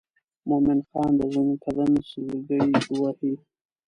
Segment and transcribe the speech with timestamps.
[0.47, 3.33] مومن خان د زکندن سګلې وهي.